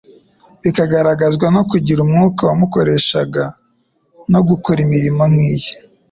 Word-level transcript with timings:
bikagaragazwa 0.61 1.45
no 1.55 1.61
kugira 1.69 1.99
umwuka 2.05 2.41
wamukoreshaga, 2.49 3.43
no 4.31 4.39
gukora 4.49 4.79
imirimo 4.85 5.23
nk'iye. 5.31 5.71